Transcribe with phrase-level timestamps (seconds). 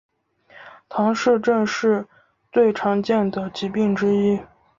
[0.89, 2.07] 唐氏症是
[2.51, 4.39] 最常见的疾病之一。